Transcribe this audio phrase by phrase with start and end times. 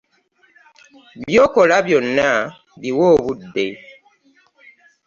[1.27, 2.29] By'okola byonna
[2.79, 3.67] biwe obudde.